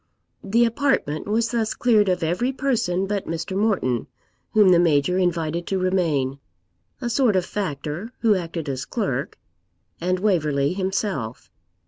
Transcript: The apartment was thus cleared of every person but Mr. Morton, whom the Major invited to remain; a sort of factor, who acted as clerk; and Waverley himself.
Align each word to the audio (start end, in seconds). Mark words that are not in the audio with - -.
The 0.43 0.65
apartment 0.65 1.27
was 1.27 1.51
thus 1.51 1.75
cleared 1.75 2.09
of 2.09 2.23
every 2.23 2.51
person 2.51 3.05
but 3.05 3.27
Mr. 3.27 3.55
Morton, 3.55 4.07
whom 4.53 4.69
the 4.69 4.79
Major 4.79 5.19
invited 5.19 5.67
to 5.67 5.77
remain; 5.77 6.39
a 6.99 7.07
sort 7.07 7.35
of 7.35 7.45
factor, 7.45 8.11
who 8.21 8.33
acted 8.33 8.67
as 8.67 8.83
clerk; 8.83 9.37
and 10.01 10.17
Waverley 10.19 10.73
himself. 10.73 11.51